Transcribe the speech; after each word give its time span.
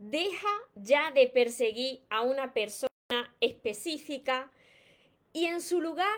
deja 0.00 0.48
ya 0.74 1.10
de 1.12 1.28
perseguir 1.28 2.00
a 2.08 2.22
una 2.22 2.52
persona 2.54 2.88
específica 3.40 4.50
y 5.32 5.44
en 5.44 5.60
su 5.60 5.80
lugar 5.80 6.08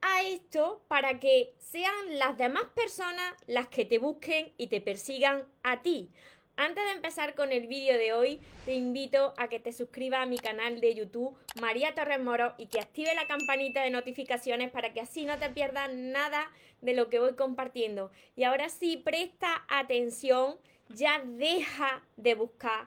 a 0.00 0.22
esto 0.22 0.82
para 0.86 1.18
que 1.18 1.52
sean 1.58 2.18
las 2.18 2.38
demás 2.38 2.64
personas 2.74 3.34
las 3.46 3.68
que 3.68 3.84
te 3.84 3.98
busquen 3.98 4.52
y 4.56 4.68
te 4.68 4.80
persigan 4.80 5.44
a 5.62 5.82
ti. 5.82 6.10
Antes 6.56 6.84
de 6.84 6.92
empezar 6.92 7.34
con 7.34 7.50
el 7.50 7.66
vídeo 7.66 7.98
de 7.98 8.12
hoy, 8.12 8.40
te 8.64 8.74
invito 8.74 9.34
a 9.36 9.48
que 9.48 9.58
te 9.58 9.72
suscribas 9.72 10.20
a 10.20 10.26
mi 10.26 10.38
canal 10.38 10.80
de 10.80 10.94
YouTube, 10.94 11.36
María 11.60 11.96
Torres 11.96 12.20
Moro, 12.20 12.54
y 12.58 12.66
que 12.66 12.78
active 12.78 13.12
la 13.16 13.26
campanita 13.26 13.82
de 13.82 13.90
notificaciones 13.90 14.70
para 14.70 14.92
que 14.92 15.00
así 15.00 15.24
no 15.24 15.36
te 15.36 15.50
pierdas 15.50 15.92
nada 15.92 16.48
de 16.80 16.94
lo 16.94 17.08
que 17.08 17.18
voy 17.18 17.34
compartiendo. 17.34 18.12
Y 18.36 18.44
ahora 18.44 18.68
sí, 18.68 18.96
presta 18.96 19.64
atención, 19.68 20.56
ya 20.90 21.20
deja 21.24 22.04
de 22.16 22.36
buscar 22.36 22.86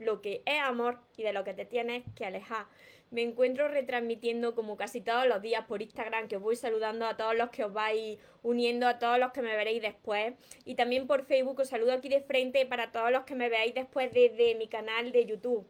lo 0.00 0.20
que 0.20 0.42
es 0.46 0.60
amor 0.60 0.98
y 1.16 1.22
de 1.22 1.32
lo 1.32 1.44
que 1.44 1.54
te 1.54 1.64
tienes 1.64 2.02
que 2.16 2.24
alejar. 2.24 2.66
Me 3.10 3.22
encuentro 3.22 3.66
retransmitiendo 3.66 4.54
como 4.54 4.76
casi 4.76 5.00
todos 5.00 5.26
los 5.26 5.42
días 5.42 5.64
por 5.66 5.82
Instagram, 5.82 6.28
que 6.28 6.36
os 6.36 6.42
voy 6.42 6.54
saludando 6.56 7.06
a 7.06 7.16
todos 7.16 7.34
los 7.34 7.50
que 7.50 7.64
os 7.64 7.72
vais 7.72 8.18
uniendo, 8.42 8.86
a 8.86 8.98
todos 8.98 9.18
los 9.18 9.32
que 9.32 9.42
me 9.42 9.56
veréis 9.56 9.82
después. 9.82 10.34
Y 10.64 10.76
también 10.76 11.08
por 11.08 11.24
Facebook 11.24 11.60
os 11.60 11.68
saludo 11.68 11.92
aquí 11.92 12.08
de 12.08 12.20
frente 12.20 12.64
para 12.66 12.92
todos 12.92 13.10
los 13.10 13.24
que 13.24 13.34
me 13.34 13.48
veáis 13.48 13.74
después 13.74 14.12
desde 14.12 14.54
mi 14.54 14.68
canal 14.68 15.10
de 15.10 15.26
YouTube. 15.26 15.66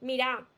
Mira, 0.00 0.48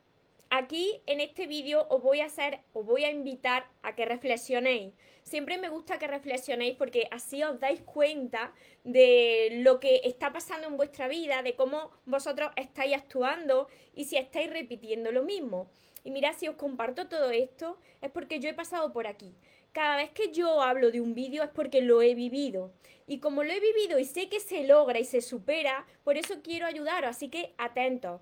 aquí 0.50 1.00
en 1.06 1.20
este 1.20 1.47
vídeo 1.47 1.86
os 1.89 2.02
voy 2.02 2.20
a 2.20 2.27
hacer, 2.27 2.61
os 2.72 2.84
voy 2.84 3.05
a 3.05 3.11
invitar 3.11 3.69
a 3.83 3.94
que 3.94 4.05
reflexionéis. 4.05 4.94
Siempre 5.22 5.58
me 5.58 5.69
gusta 5.69 5.98
que 5.98 6.06
reflexionéis 6.06 6.77
porque 6.77 7.08
así 7.11 7.42
os 7.42 7.58
dais 7.58 7.80
cuenta 7.80 8.52
de 8.84 9.58
lo 9.62 9.80
que 9.80 10.02
está 10.05 10.33
pasando 10.33 10.69
en 10.69 10.77
vuestra 10.77 11.08
vida, 11.08 11.42
de 11.42 11.56
cómo 11.56 11.91
vosotros 12.05 12.50
estáis 12.56 12.94
actuando 12.94 13.69
y 13.94 14.05
si 14.05 14.17
estáis 14.17 14.50
repitiendo 14.50 15.11
lo 15.11 15.24
mismo. 15.24 15.69
Y 16.05 16.12
mira, 16.12 16.33
si 16.33 16.47
os 16.47 16.55
comparto 16.55 17.08
todo 17.08 17.30
esto, 17.30 17.78
es 18.00 18.11
porque 18.12 18.39
yo 18.39 18.48
he 18.48 18.55
pasado 18.55 18.92
por 18.92 19.08
aquí. 19.08 19.34
Cada 19.72 19.97
vez 19.97 20.11
que 20.11 20.30
yo 20.30 20.62
hablo 20.62 20.92
de 20.92 21.00
un 21.00 21.14
vídeo 21.14 21.42
es 21.42 21.50
porque 21.50 21.83
lo 21.83 22.00
he 22.00 22.14
vivido. 22.14 22.72
Y 23.08 23.19
como 23.19 23.42
lo 23.42 23.52
he 23.52 23.61
vivido 23.61 23.98
y 23.98 24.05
sé 24.05 24.28
que 24.28 24.39
se 24.39 24.64
logra 24.64 25.00
y 25.00 25.05
se 25.05 25.20
supera, 25.20 25.84
por 26.05 26.17
eso 26.17 26.42
quiero 26.42 26.67
ayudaros. 26.67 27.11
Así 27.11 27.28
que 27.28 27.52
atentos. 27.58 28.20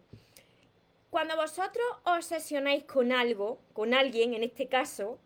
Cuando 1.15 1.37
vosotros 1.37 1.87
os 2.03 2.17
obsesionáis 2.17 2.83
con 2.93 3.13
algo, 3.13 3.61
con 3.73 3.95
alguien 3.95 4.35
en 4.35 4.43
este 4.43 4.67
caso, 4.67 5.21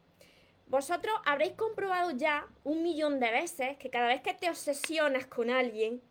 vosotros 0.67 1.15
habréis 1.25 1.55
comprobado 1.55 2.11
ya 2.11 2.47
un 2.63 2.83
millón 2.83 3.19
de 3.21 3.31
veces 3.31 3.79
que 3.79 3.89
cada 3.89 4.09
vez 4.09 4.21
que 4.21 4.35
te 4.35 4.51
obsesionas 4.51 5.27
con 5.29 5.49
alguien, 5.49 6.03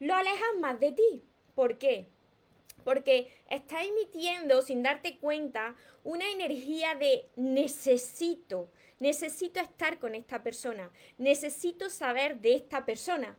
lo 0.00 0.12
alejas 0.12 0.58
más 0.58 0.80
de 0.80 0.90
ti. 0.90 1.22
¿Por 1.54 1.78
qué? 1.78 2.08
porque 2.86 3.32
está 3.50 3.82
emitiendo 3.82 4.62
sin 4.62 4.84
darte 4.84 5.18
cuenta 5.18 5.74
una 6.04 6.30
energía 6.30 6.94
de 6.94 7.28
necesito, 7.34 8.70
necesito 9.00 9.58
estar 9.58 9.98
con 9.98 10.14
esta 10.14 10.44
persona, 10.44 10.88
necesito 11.18 11.90
saber 11.90 12.38
de 12.38 12.54
esta 12.54 12.86
persona. 12.86 13.36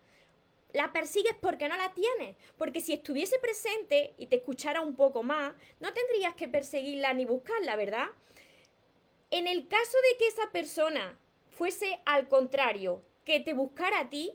La 0.73 0.91
persigues 0.91 1.35
porque 1.41 1.69
no 1.69 1.77
la 1.77 1.93
tienes, 1.93 2.35
porque 2.57 2.81
si 2.81 2.93
estuviese 2.93 3.39
presente 3.39 4.13
y 4.17 4.27
te 4.27 4.37
escuchara 4.37 4.81
un 4.81 4.95
poco 4.95 5.23
más, 5.23 5.53
no 5.79 5.93
tendrías 5.93 6.35
que 6.35 6.47
perseguirla 6.47 7.13
ni 7.13 7.25
buscarla, 7.25 7.75
¿verdad? 7.75 8.07
En 9.31 9.47
el 9.47 9.67
caso 9.67 9.97
de 10.11 10.17
que 10.17 10.27
esa 10.27 10.51
persona 10.51 11.17
fuese 11.49 11.99
al 12.05 12.27
contrario, 12.27 13.01
que 13.25 13.39
te 13.39 13.53
buscara 13.53 14.01
a 14.01 14.09
ti, 14.09 14.33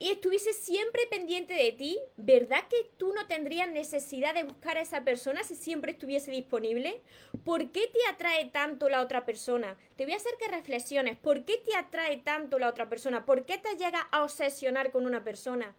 y 0.00 0.10
estuviese 0.10 0.54
siempre 0.54 1.06
pendiente 1.10 1.52
de 1.52 1.72
ti, 1.72 1.98
¿verdad 2.16 2.66
que 2.70 2.90
tú 2.96 3.12
no 3.12 3.26
tendrías 3.26 3.70
necesidad 3.70 4.32
de 4.32 4.44
buscar 4.44 4.78
a 4.78 4.80
esa 4.80 5.04
persona 5.04 5.44
si 5.44 5.54
siempre 5.54 5.92
estuviese 5.92 6.30
disponible? 6.30 7.02
¿Por 7.44 7.70
qué 7.70 7.82
te 7.92 7.98
atrae 8.10 8.46
tanto 8.46 8.88
la 8.88 9.02
otra 9.02 9.26
persona? 9.26 9.76
Te 9.96 10.04
voy 10.04 10.14
a 10.14 10.16
hacer 10.16 10.32
que 10.40 10.48
reflexiones. 10.48 11.18
¿Por 11.18 11.44
qué 11.44 11.58
te 11.58 11.76
atrae 11.76 12.16
tanto 12.16 12.58
la 12.58 12.70
otra 12.70 12.88
persona? 12.88 13.26
¿Por 13.26 13.44
qué 13.44 13.58
te 13.58 13.76
llega 13.76 14.08
a 14.10 14.22
obsesionar 14.22 14.90
con 14.90 15.04
una 15.04 15.22
persona? 15.22 15.76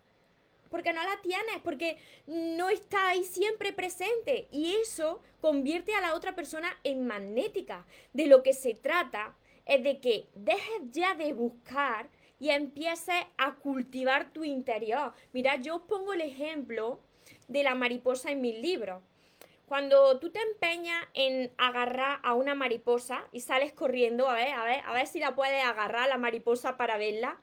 Porque 0.69 0.93
no 0.93 1.03
la 1.03 1.19
tienes, 1.23 1.59
porque 1.63 1.97
no 2.27 2.69
está 2.69 3.09
ahí 3.09 3.23
siempre 3.23 3.73
presente. 3.73 4.47
Y 4.51 4.75
eso 4.75 5.19
convierte 5.41 5.95
a 5.95 6.01
la 6.01 6.13
otra 6.13 6.35
persona 6.35 6.77
en 6.83 7.07
magnética. 7.07 7.87
De 8.13 8.27
lo 8.27 8.43
que 8.43 8.53
se 8.53 8.75
trata 8.75 9.35
es 9.65 9.83
de 9.83 9.99
que 9.99 10.27
dejes 10.35 10.91
ya 10.91 11.15
de 11.15 11.33
buscar 11.33 12.07
y 12.41 12.49
empieces 12.49 13.23
a 13.37 13.53
cultivar 13.53 14.33
tu 14.33 14.43
interior. 14.43 15.13
Mira, 15.31 15.57
yo 15.57 15.75
os 15.75 15.81
pongo 15.83 16.13
el 16.13 16.21
ejemplo 16.21 16.99
de 17.47 17.61
la 17.61 17.75
mariposa 17.75 18.31
en 18.31 18.41
mis 18.41 18.59
libros. 18.59 19.03
Cuando 19.67 20.19
tú 20.19 20.31
te 20.31 20.39
empeñas 20.41 21.05
en 21.13 21.53
agarrar 21.59 22.19
a 22.23 22.33
una 22.33 22.55
mariposa 22.55 23.27
y 23.31 23.41
sales 23.41 23.73
corriendo, 23.73 24.27
a 24.27 24.33
ver, 24.33 24.49
a 24.49 24.63
ver, 24.63 24.81
a 24.83 24.91
ver 24.91 25.05
si 25.05 25.19
la 25.19 25.35
puedes 25.35 25.63
agarrar 25.63 26.09
la 26.09 26.17
mariposa 26.17 26.77
para 26.77 26.97
verla, 26.97 27.39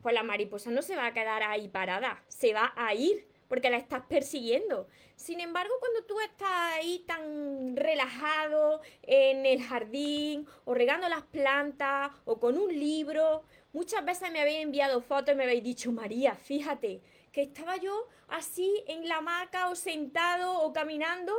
pues 0.00 0.14
la 0.14 0.22
mariposa 0.22 0.70
no 0.70 0.80
se 0.80 0.96
va 0.96 1.06
a 1.06 1.12
quedar 1.12 1.42
ahí 1.42 1.68
parada, 1.68 2.24
se 2.28 2.54
va 2.54 2.72
a 2.74 2.94
ir 2.94 3.28
porque 3.48 3.70
la 3.70 3.78
estás 3.78 4.02
persiguiendo. 4.06 4.86
Sin 5.16 5.40
embargo, 5.40 5.74
cuando 5.80 6.04
tú 6.04 6.20
estás 6.20 6.50
ahí 6.74 7.04
tan 7.06 7.76
relajado 7.76 8.80
en 9.02 9.46
el 9.46 9.62
jardín 9.62 10.46
o 10.64 10.74
regando 10.74 11.08
las 11.08 11.22
plantas 11.22 12.12
o 12.24 12.38
con 12.38 12.56
un 12.56 12.68
libro, 12.78 13.42
Muchas 13.72 14.02
veces 14.02 14.32
me 14.32 14.40
habéis 14.40 14.62
enviado 14.62 15.02
fotos 15.02 15.34
y 15.34 15.36
me 15.36 15.44
habéis 15.44 15.62
dicho, 15.62 15.92
María, 15.92 16.34
fíjate, 16.34 17.02
que 17.30 17.42
estaba 17.42 17.76
yo 17.76 18.08
así 18.28 18.82
en 18.86 19.06
la 19.06 19.18
hamaca 19.18 19.68
o 19.68 19.74
sentado 19.74 20.62
o 20.62 20.72
caminando 20.72 21.34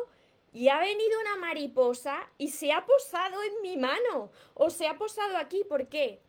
y 0.53 0.69
ha 0.69 0.79
venido 0.79 1.19
una 1.21 1.37
mariposa 1.37 2.29
y 2.37 2.49
se 2.49 2.71
ha 2.71 2.85
posado 2.85 3.41
en 3.43 3.61
mi 3.63 3.77
mano 3.77 4.31
o 4.53 4.69
se 4.69 4.87
ha 4.87 4.95
posado 4.97 5.37
aquí. 5.37 5.63
¿Por 5.67 5.89
qué? 5.89 6.21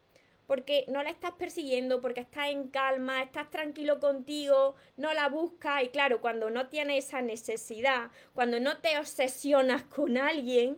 Porque 0.50 0.84
no 0.88 1.05
la 1.05 1.11
estás 1.11 1.31
persiguiendo, 1.38 2.00
porque 2.00 2.22
estás 2.22 2.49
en 2.49 2.71
calma, 2.71 3.22
estás 3.22 3.49
tranquilo 3.53 4.00
contigo, 4.00 4.75
no 4.97 5.15
la 5.15 5.28
buscas 5.28 5.84
y 5.84 5.91
claro, 5.91 6.21
cuando 6.21 6.50
no 6.50 6.69
tienes 6.69 7.06
esa 7.06 7.22
necesidad, 7.22 8.11
cuando 8.34 8.59
no 8.59 8.78
te 8.78 8.99
obsesionas 8.99 9.84
con 9.84 10.19
alguien, 10.19 10.77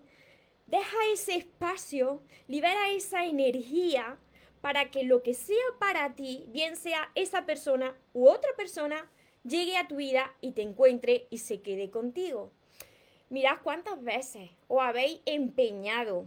deja 0.67 0.99
ese 1.15 1.37
espacio, 1.37 2.23
libera 2.49 2.91
esa 2.91 3.25
energía 3.25 4.19
para 4.61 4.91
que 4.91 5.05
lo 5.05 5.23
que 5.23 5.33
sea 5.33 5.57
para 5.81 6.15
ti, 6.15 6.45
bien 6.49 6.77
sea 6.77 7.11
esa 7.15 7.47
persona 7.47 7.97
u 8.13 8.29
otra 8.29 8.51
persona, 8.59 9.11
llegue 9.43 9.79
a 9.79 9.89
tu 9.89 9.97
vida 9.97 10.35
y 10.43 10.53
te 10.53 10.61
encuentre 10.61 11.29
y 11.31 11.39
se 11.39 11.63
quede 11.63 11.91
contigo. 11.91 12.53
Mirad 13.31 13.57
cuántas 13.63 14.05
veces 14.05 14.51
os 14.69 14.83
habéis 14.83 15.23
empeñado. 15.25 16.27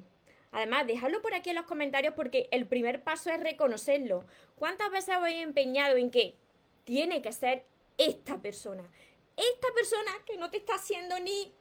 Además, 0.56 0.88
dejadlo 0.88 1.22
por 1.22 1.34
aquí 1.34 1.50
en 1.50 1.58
los 1.58 1.66
comentarios 1.66 2.14
porque 2.14 2.48
el 2.50 2.66
primer 2.66 3.04
paso 3.04 3.30
es 3.30 3.42
reconocerlo. 3.42 4.24
¿Cuántas 4.56 4.90
veces 4.90 5.10
habéis 5.10 5.44
empeñado 5.44 5.98
en 5.98 6.10
que 6.10 6.38
tiene 6.86 7.22
que 7.22 7.34
ser 7.34 7.66
esta 7.98 8.42
persona? 8.42 8.90
Esta 9.35 9.68
persona 9.74 10.12
que 10.26 10.38
no 10.38 10.50
te 10.50 10.56
está 10.56 10.76
haciendo 10.76 11.20
ni 11.20 11.52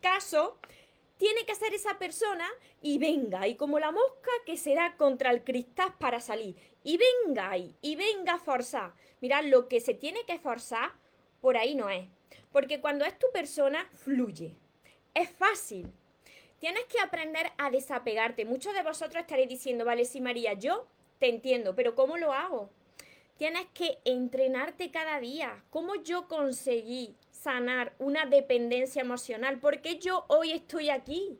caso, 0.00 0.56
tiene 1.16 1.44
que 1.46 1.56
ser 1.56 1.74
esa 1.74 1.98
persona 1.98 2.48
y 2.80 2.98
venga, 2.98 3.48
y 3.48 3.56
como 3.56 3.80
la 3.80 3.90
mosca 3.90 4.30
que 4.46 4.56
será 4.56 4.96
contra 4.96 5.32
el 5.32 5.42
cristal 5.42 5.94
para 5.98 6.20
salir, 6.20 6.54
y 6.84 6.96
venga 6.96 7.50
ahí, 7.50 7.74
y 7.82 7.96
venga 7.96 8.34
a 8.34 8.38
forzar. 8.38 8.92
Mirad, 9.20 9.46
lo 9.46 9.66
que 9.66 9.80
se 9.80 9.94
tiene 9.94 10.24
que 10.26 10.38
forzar, 10.38 10.92
por 11.40 11.56
ahí 11.56 11.74
no 11.74 11.90
es. 11.90 12.06
Porque 12.52 12.80
cuando 12.80 13.04
es 13.04 13.18
tu 13.18 13.26
persona, 13.32 13.90
fluye. 13.94 14.54
Es 15.12 15.28
fácil. 15.28 15.92
Tienes 16.58 16.84
que 16.84 17.00
aprender 17.00 17.52
a 17.56 17.70
desapegarte. 17.70 18.44
Muchos 18.44 18.74
de 18.74 18.82
vosotros 18.82 19.20
estaréis 19.20 19.48
diciendo, 19.48 19.84
vale, 19.84 20.04
sí, 20.04 20.20
María, 20.20 20.54
yo 20.54 20.86
te 21.18 21.28
entiendo, 21.28 21.74
pero 21.74 21.94
¿cómo 21.94 22.16
lo 22.16 22.32
hago? 22.32 22.70
Tienes 23.36 23.66
que 23.72 23.98
entrenarte 24.04 24.90
cada 24.90 25.20
día. 25.20 25.62
¿Cómo 25.70 25.94
yo 26.02 26.26
conseguí 26.26 27.14
sanar 27.30 27.94
una 28.00 28.26
dependencia 28.26 29.00
emocional? 29.00 29.60
¿Por 29.60 29.80
qué 29.80 29.98
yo 29.98 30.24
hoy 30.26 30.50
estoy 30.50 30.90
aquí? 30.90 31.38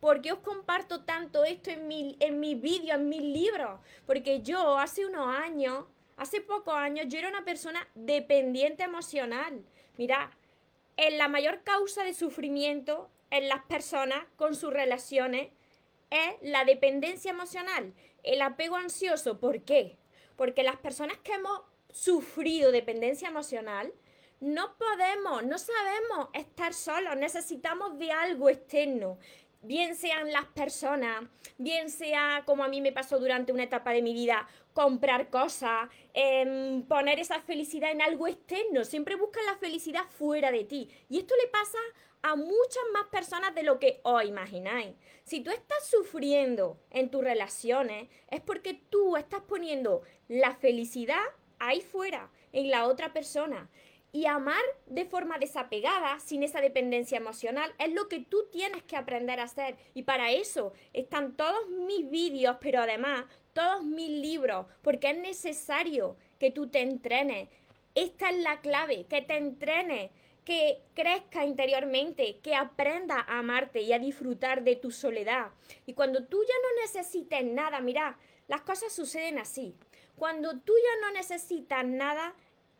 ¿Por 0.00 0.20
qué 0.20 0.32
os 0.32 0.40
comparto 0.40 1.04
tanto 1.04 1.44
esto 1.44 1.70
en 1.70 1.88
mi, 1.88 2.16
en 2.20 2.38
mis 2.38 2.60
vídeos, 2.60 2.98
en 2.98 3.08
mis 3.08 3.22
libros? 3.22 3.80
Porque 4.06 4.42
yo 4.42 4.78
hace 4.78 5.06
unos 5.06 5.34
años, 5.34 5.86
hace 6.18 6.42
pocos 6.42 6.74
años, 6.74 7.06
yo 7.08 7.18
era 7.18 7.30
una 7.30 7.44
persona 7.44 7.88
dependiente 7.94 8.82
emocional. 8.82 9.64
Mira, 9.96 10.30
en 10.98 11.16
la 11.16 11.28
mayor 11.28 11.62
causa 11.64 12.04
de 12.04 12.12
sufrimiento 12.12 13.10
en 13.30 13.48
las 13.48 13.62
personas 13.64 14.24
con 14.36 14.54
sus 14.54 14.72
relaciones 14.72 15.48
es 16.10 16.34
la 16.42 16.64
dependencia 16.64 17.30
emocional, 17.30 17.92
el 18.22 18.42
apego 18.42 18.76
ansioso. 18.76 19.38
¿Por 19.38 19.62
qué? 19.62 19.98
Porque 20.36 20.62
las 20.62 20.76
personas 20.76 21.18
que 21.18 21.32
hemos 21.32 21.60
sufrido 21.90 22.72
dependencia 22.72 23.28
emocional, 23.28 23.92
no 24.40 24.76
podemos, 24.78 25.44
no 25.44 25.58
sabemos 25.58 26.28
estar 26.32 26.72
solos, 26.72 27.16
necesitamos 27.16 27.98
de 27.98 28.12
algo 28.12 28.48
externo 28.48 29.18
bien 29.62 29.96
sean 29.96 30.32
las 30.32 30.46
personas, 30.46 31.24
bien 31.56 31.90
sea 31.90 32.42
como 32.46 32.64
a 32.64 32.68
mí 32.68 32.80
me 32.80 32.92
pasó 32.92 33.18
durante 33.18 33.52
una 33.52 33.64
etapa 33.64 33.92
de 33.92 34.02
mi 34.02 34.12
vida, 34.12 34.48
comprar 34.78 35.28
cosas, 35.28 35.88
em, 36.14 36.84
poner 36.84 37.18
esa 37.18 37.40
felicidad 37.40 37.90
en 37.90 38.00
algo 38.00 38.28
externo, 38.28 38.84
siempre 38.84 39.16
buscan 39.16 39.44
la 39.44 39.56
felicidad 39.56 40.04
fuera 40.08 40.52
de 40.52 40.62
ti. 40.62 40.88
Y 41.08 41.18
esto 41.18 41.34
le 41.42 41.48
pasa 41.48 41.78
a 42.22 42.36
muchas 42.36 42.84
más 42.92 43.06
personas 43.06 43.56
de 43.56 43.64
lo 43.64 43.80
que 43.80 43.98
os 44.04 44.24
imagináis. 44.24 44.94
Si 45.24 45.40
tú 45.40 45.50
estás 45.50 45.84
sufriendo 45.90 46.78
en 46.90 47.10
tus 47.10 47.24
relaciones, 47.24 48.08
es 48.30 48.40
porque 48.40 48.74
tú 48.74 49.16
estás 49.16 49.42
poniendo 49.48 50.02
la 50.28 50.54
felicidad 50.54 51.24
ahí 51.58 51.80
fuera, 51.80 52.30
en 52.52 52.70
la 52.70 52.86
otra 52.86 53.12
persona. 53.12 53.68
Y 54.10 54.26
amar 54.26 54.62
de 54.86 55.04
forma 55.04 55.38
desapegada, 55.38 56.18
sin 56.20 56.42
esa 56.42 56.60
dependencia 56.60 57.18
emocional, 57.18 57.74
es 57.78 57.92
lo 57.92 58.08
que 58.08 58.20
tú 58.20 58.46
tienes 58.50 58.82
que 58.84 58.96
aprender 58.96 59.38
a 59.38 59.44
hacer. 59.44 59.76
Y 59.94 60.04
para 60.04 60.30
eso 60.30 60.72
están 60.92 61.36
todos 61.36 61.68
mis 61.68 62.08
vídeos, 62.08 62.56
pero 62.60 62.80
además 62.80 63.26
todos 63.52 63.84
mis 63.84 64.08
libros, 64.08 64.66
porque 64.82 65.10
es 65.10 65.18
necesario 65.18 66.16
que 66.38 66.50
tú 66.50 66.68
te 66.68 66.80
entrenes. 66.80 67.48
Esta 67.94 68.30
es 68.30 68.38
la 68.38 68.60
clave, 68.60 69.04
que 69.06 69.20
te 69.22 69.36
entrenes, 69.36 70.10
que 70.44 70.80
crezca 70.94 71.44
interiormente, 71.44 72.38
que 72.42 72.54
aprenda 72.54 73.20
a 73.20 73.40
amarte 73.40 73.82
y 73.82 73.92
a 73.92 73.98
disfrutar 73.98 74.62
de 74.62 74.76
tu 74.76 74.90
soledad. 74.90 75.50
Y 75.84 75.92
cuando 75.92 76.24
tú 76.24 76.40
ya 76.42 76.54
no 76.62 76.82
necesites 76.82 77.44
nada, 77.44 77.80
mira, 77.80 78.16
las 78.46 78.62
cosas 78.62 78.92
suceden 78.92 79.38
así. 79.38 79.74
Cuando 80.16 80.58
tú 80.60 80.72
ya 80.72 81.06
no 81.06 81.12
necesitas 81.12 81.84
nada, 81.84 82.34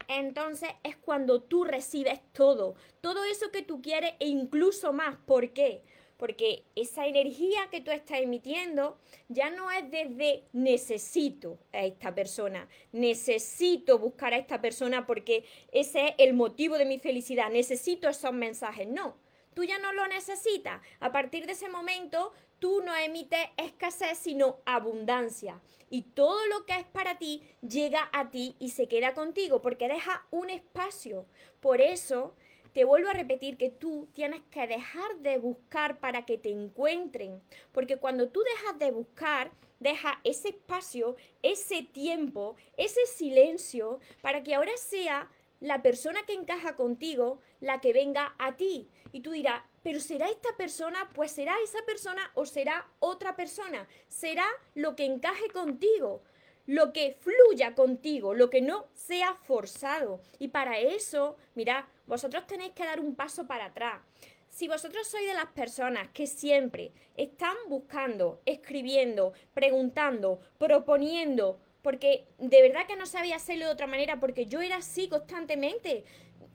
entonces 0.08 0.70
es 0.82 0.96
cuando 0.96 1.42
tú 1.42 1.64
recibes 1.64 2.20
todo, 2.32 2.74
todo 3.00 3.24
eso 3.24 3.50
que 3.52 3.62
tú 3.62 3.80
quieres 3.82 4.14
e 4.18 4.26
incluso 4.26 4.92
más. 4.92 5.16
¿Por 5.26 5.52
qué? 5.52 5.82
Porque 6.16 6.64
esa 6.74 7.06
energía 7.06 7.68
que 7.70 7.80
tú 7.80 7.92
estás 7.92 8.18
emitiendo 8.18 8.98
ya 9.28 9.50
no 9.50 9.70
es 9.70 9.88
desde 9.90 10.44
necesito 10.52 11.58
a 11.72 11.84
esta 11.84 12.14
persona, 12.14 12.68
necesito 12.90 13.98
buscar 13.98 14.34
a 14.34 14.38
esta 14.38 14.60
persona 14.60 15.06
porque 15.06 15.44
ese 15.70 16.08
es 16.08 16.14
el 16.18 16.34
motivo 16.34 16.76
de 16.76 16.86
mi 16.86 16.98
felicidad, 16.98 17.50
necesito 17.50 18.08
esos 18.08 18.32
mensajes. 18.32 18.88
No, 18.88 19.16
tú 19.54 19.62
ya 19.62 19.78
no 19.78 19.92
lo 19.92 20.08
necesitas. 20.08 20.82
A 21.00 21.12
partir 21.12 21.46
de 21.46 21.52
ese 21.52 21.68
momento, 21.68 22.32
tú 22.58 22.82
no 22.82 22.94
emites 22.94 23.46
escasez, 23.56 24.18
sino 24.18 24.58
abundancia. 24.64 25.60
Y 25.90 26.02
todo 26.02 26.46
lo 26.46 26.66
que 26.66 26.74
es 26.74 26.86
para 26.86 27.18
ti 27.18 27.42
llega 27.66 28.08
a 28.12 28.30
ti 28.30 28.56
y 28.58 28.70
se 28.70 28.88
queda 28.88 29.14
contigo 29.14 29.62
porque 29.62 29.88
deja 29.88 30.26
un 30.30 30.50
espacio. 30.50 31.26
Por 31.60 31.80
eso 31.80 32.34
te 32.72 32.84
vuelvo 32.84 33.08
a 33.08 33.14
repetir 33.14 33.56
que 33.56 33.70
tú 33.70 34.08
tienes 34.12 34.42
que 34.50 34.66
dejar 34.66 35.16
de 35.20 35.38
buscar 35.38 35.98
para 35.98 36.26
que 36.26 36.36
te 36.36 36.50
encuentren. 36.50 37.42
Porque 37.72 37.96
cuando 37.96 38.28
tú 38.28 38.42
dejas 38.42 38.78
de 38.78 38.90
buscar, 38.90 39.50
deja 39.80 40.20
ese 40.24 40.50
espacio, 40.50 41.16
ese 41.42 41.82
tiempo, 41.82 42.56
ese 42.76 43.06
silencio 43.06 44.00
para 44.20 44.42
que 44.42 44.54
ahora 44.54 44.76
sea 44.76 45.30
la 45.60 45.82
persona 45.82 46.24
que 46.26 46.34
encaja 46.34 46.76
contigo 46.76 47.40
la 47.60 47.80
que 47.80 47.92
venga 47.92 48.34
a 48.38 48.56
ti. 48.56 48.88
Y 49.12 49.20
tú 49.20 49.32
dirás, 49.32 49.62
pero 49.88 50.00
¿será 50.00 50.28
esta 50.28 50.54
persona? 50.54 51.08
Pues 51.14 51.32
será 51.32 51.54
esa 51.64 51.82
persona 51.86 52.30
o 52.34 52.44
será 52.44 52.86
otra 52.98 53.36
persona. 53.36 53.88
Será 54.06 54.44
lo 54.74 54.94
que 54.94 55.06
encaje 55.06 55.48
contigo, 55.48 56.22
lo 56.66 56.92
que 56.92 57.16
fluya 57.18 57.74
contigo, 57.74 58.34
lo 58.34 58.50
que 58.50 58.60
no 58.60 58.88
sea 58.92 59.32
forzado. 59.32 60.20
Y 60.38 60.48
para 60.48 60.78
eso, 60.78 61.38
mirad, 61.54 61.86
vosotros 62.06 62.46
tenéis 62.46 62.72
que 62.72 62.84
dar 62.84 63.00
un 63.00 63.14
paso 63.14 63.46
para 63.46 63.64
atrás. 63.64 64.02
Si 64.50 64.68
vosotros 64.68 65.08
sois 65.08 65.26
de 65.26 65.32
las 65.32 65.52
personas 65.52 66.10
que 66.12 66.26
siempre 66.26 66.92
están 67.16 67.56
buscando, 67.68 68.42
escribiendo, 68.44 69.32
preguntando, 69.54 70.38
proponiendo, 70.58 71.60
porque 71.80 72.26
de 72.36 72.60
verdad 72.60 72.86
que 72.86 72.96
no 72.96 73.06
sabía 73.06 73.36
hacerlo 73.36 73.64
de 73.64 73.72
otra 73.72 73.86
manera, 73.86 74.20
porque 74.20 74.44
yo 74.44 74.60
era 74.60 74.76
así 74.76 75.08
constantemente 75.08 76.04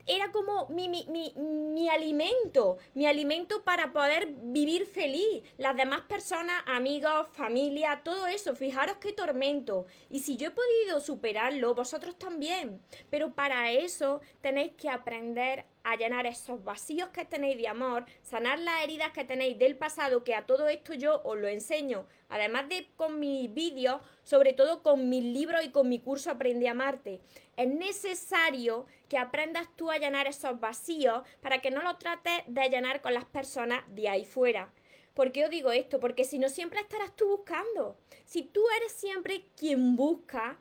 era 0.06 0.30
como 0.32 0.68
mi, 0.68 0.88
mi, 0.88 1.06
mi, 1.08 1.32
mi, 1.36 1.88
alimento, 1.88 2.78
mi 2.94 3.06
alimento 3.06 3.62
para 3.62 3.92
poder 3.92 4.26
vivir 4.42 4.86
feliz. 4.86 5.42
Las 5.58 5.76
demás 5.76 6.02
personas, 6.02 6.62
amigos, 6.66 7.28
familia, 7.32 8.02
todo 8.04 8.26
eso, 8.26 8.54
fijaros 8.54 8.96
qué 8.98 9.12
tormento. 9.12 9.86
Y 10.10 10.20
si 10.20 10.36
yo 10.36 10.48
he 10.48 10.50
podido 10.50 11.00
superarlo, 11.00 11.74
vosotros 11.74 12.18
también. 12.18 12.80
Pero 13.10 13.34
para 13.34 13.72
eso 13.72 14.20
tenéis 14.40 14.72
que 14.72 14.88
aprender 14.88 15.64
a 15.84 15.96
llenar 15.96 16.26
esos 16.26 16.64
vacíos 16.64 17.10
que 17.10 17.26
tenéis 17.26 17.58
de 17.58 17.68
amor, 17.68 18.06
sanar 18.22 18.58
las 18.58 18.82
heridas 18.82 19.12
que 19.12 19.24
tenéis 19.24 19.58
del 19.58 19.76
pasado, 19.76 20.24
que 20.24 20.34
a 20.34 20.46
todo 20.46 20.68
esto 20.68 20.94
yo 20.94 21.20
os 21.24 21.38
lo 21.38 21.46
enseño, 21.46 22.06
además 22.30 22.70
de 22.70 22.88
con 22.96 23.20
mis 23.20 23.52
vídeos, 23.52 24.00
sobre 24.22 24.54
todo 24.54 24.82
con 24.82 25.10
mis 25.10 25.22
libros 25.22 25.62
y 25.62 25.70
con 25.70 25.88
mi 25.88 25.98
curso 25.98 26.30
Aprende 26.30 26.68
a 26.68 26.70
amarte. 26.70 27.20
Es 27.56 27.68
necesario 27.68 28.86
que 29.08 29.18
aprendas 29.18 29.68
tú 29.76 29.90
a 29.90 29.98
llenar 29.98 30.26
esos 30.26 30.58
vacíos 30.60 31.22
para 31.40 31.60
que 31.60 31.70
no 31.70 31.82
lo 31.82 31.96
trates 31.96 32.42
de 32.46 32.68
llenar 32.68 33.00
con 33.00 33.14
las 33.14 33.24
personas 33.24 33.84
de 33.88 34.08
ahí 34.08 34.24
fuera. 34.24 34.72
¿Por 35.14 35.30
qué 35.30 35.44
os 35.44 35.50
digo 35.50 35.70
esto? 35.70 36.00
Porque 36.00 36.24
si 36.24 36.38
no 36.38 36.48
siempre 36.48 36.80
estarás 36.80 37.14
tú 37.14 37.28
buscando. 37.28 37.96
Si 38.24 38.42
tú 38.42 38.62
eres 38.76 38.92
siempre 38.92 39.44
quien 39.56 39.94
busca, 39.94 40.58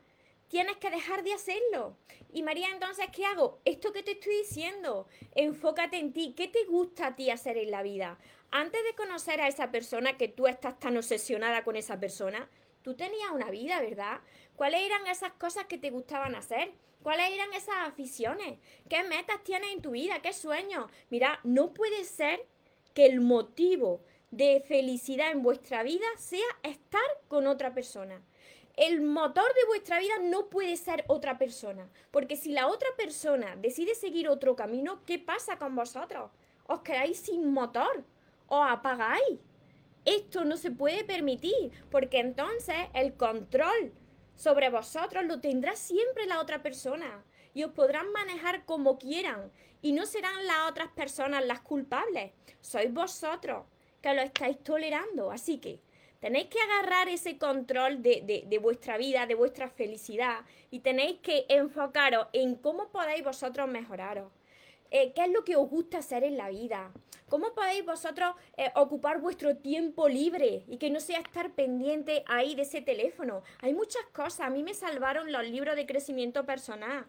tienes 0.48 0.78
que 0.78 0.92
dejar 0.92 1.24
de 1.24 1.34
hacerlo. 1.34 1.98
Y 2.32 2.44
María, 2.44 2.70
entonces, 2.70 3.08
¿qué 3.12 3.26
hago? 3.26 3.60
Esto 3.66 3.92
que 3.92 4.04
te 4.04 4.12
estoy 4.12 4.38
diciendo, 4.38 5.08
enfócate 5.34 5.98
en 5.98 6.14
ti. 6.14 6.36
¿Qué 6.38 6.48
te 6.48 6.66
gusta 6.66 7.08
a 7.08 7.16
ti 7.16 7.32
hacer 7.32 7.58
en 7.58 7.72
la 7.72 7.82
vida? 7.82 8.20
Antes 8.52 8.84
de 8.84 8.94
conocer 8.94 9.42
a 9.42 9.48
esa 9.48 9.72
persona 9.72 10.16
que 10.18 10.28
tú 10.28 10.46
estás 10.46 10.80
tan 10.80 10.96
obsesionada 10.96 11.64
con 11.64 11.76
esa 11.76 12.00
persona, 12.00 12.48
tú 12.84 12.96
tenías 12.96 13.32
una 13.32 13.50
vida, 13.50 13.82
¿verdad? 13.82 14.22
¿Cuáles 14.56 14.82
eran 14.82 15.08
esas 15.08 15.34
cosas 15.34 15.66
que 15.66 15.78
te 15.78 15.90
gustaban 15.90 16.36
hacer? 16.36 16.74
¿Cuáles 17.02 17.32
eran 17.32 17.54
esas 17.54 17.76
aficiones? 17.88 18.60
¿Qué 18.90 19.04
metas 19.04 19.44
tienes 19.44 19.74
en 19.74 19.82
tu 19.82 19.92
vida? 19.92 20.22
¿Qué 20.22 20.34
sueños? 20.34 20.90
Mira, 21.10 21.40
no 21.44 21.74
puede 21.74 22.04
ser 22.06 22.46
que 22.94 23.06
el 23.06 23.22
motivo 23.22 24.02
de 24.32 24.64
felicidad 24.68 25.32
en 25.32 25.44
vuestra 25.44 25.84
vida 25.84 26.06
sea 26.18 26.46
estar 26.64 27.02
con 27.28 27.48
otra 27.48 27.74
persona 27.74 28.22
el 28.76 29.02
motor 29.02 29.46
de 29.54 29.68
vuestra 29.68 30.00
vida 30.00 30.16
no 30.24 30.48
puede 30.50 30.76
ser 30.78 31.06
otra 31.08 31.38
persona. 31.38 31.88
Porque 32.12 32.36
si 32.36 32.52
la 32.52 32.68
otra 32.68 32.90
persona 32.98 33.56
decide 33.56 33.96
seguir 33.96 34.28
otro 34.28 34.56
camino, 34.56 35.02
¿qué 35.06 35.20
pasa 35.20 35.58
con 35.58 35.76
vosotros? 35.76 36.32
Os 36.66 36.82
quedáis 36.82 37.20
sin 37.20 37.52
motor, 37.54 38.04
os 38.48 38.66
apagáis. 38.68 39.40
Esto 40.06 40.44
no 40.44 40.58
se 40.58 40.72
puede 40.72 41.04
permitir, 41.04 41.72
porque 41.90 42.20
entonces 42.20 42.76
el 42.94 43.14
control 43.14 43.94
sobre 44.36 44.70
vosotros 44.70 45.26
lo 45.26 45.40
tendrá 45.40 45.76
siempre 45.76 46.26
la 46.26 46.40
otra 46.40 46.62
persona 46.62 47.24
y 47.54 47.64
os 47.64 47.72
podrán 47.72 48.12
manejar 48.12 48.66
como 48.66 48.98
quieran 48.98 49.52
y 49.82 49.92
no 49.92 50.06
serán 50.06 50.48
las 50.48 50.70
otras 50.70 50.90
personas 50.90 51.46
las 51.46 51.62
culpables, 51.62 52.32
sois 52.62 52.92
vosotros 52.94 53.66
que 54.02 54.14
lo 54.14 54.22
estáis 54.22 54.62
tolerando. 54.64 55.32
Así 55.32 55.60
que 55.60 55.80
Tenéis 56.24 56.48
que 56.48 56.58
agarrar 56.58 57.10
ese 57.10 57.38
control 57.38 58.02
de, 58.02 58.60
vuestra 58.62 58.96
vida, 58.98 59.26
de 59.26 59.36
vuestra 59.36 59.68
felicidad 59.68 60.46
y 60.72 60.80
tenéis 60.80 61.20
que 61.20 61.46
enfocaros 61.50 62.28
en 62.32 62.56
cómo 62.56 62.88
podéis 62.88 63.26
vosotros 63.26 63.68
mejoraros. 63.68 64.32
Eh, 64.96 65.12
¿Qué 65.16 65.24
es 65.24 65.32
lo 65.32 65.44
que 65.44 65.56
os 65.56 65.68
gusta 65.72 65.98
hacer 65.98 66.24
en 66.24 66.38
la 66.38 66.50
vida? 66.50 66.92
¿Cómo 67.28 67.56
podéis 67.56 67.84
vosotros 67.84 68.36
eh, 68.58 68.70
ocupar 68.76 69.20
vuestro 69.20 69.58
tiempo 69.58 70.08
libre 70.08 70.66
y 70.68 70.78
que 70.78 70.92
no 70.92 71.00
sea 71.00 71.18
estar 71.18 71.50
pendiente 71.54 72.24
ahí 72.28 72.54
de 72.54 72.62
ese 72.62 72.80
teléfono? 72.80 73.42
Hay 73.62 73.74
muchas 73.74 74.04
cosas. 74.14 74.42
A 74.42 74.50
mí 74.52 74.62
me 74.62 74.76
salvaron 74.76 75.32
los 75.32 75.50
libros 75.50 75.76
de 75.76 75.88
crecimiento 75.88 76.46
personal. 76.46 77.08